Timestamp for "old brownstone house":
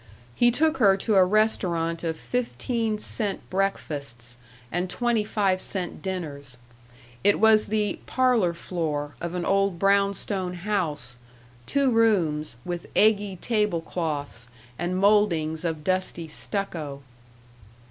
9.45-11.17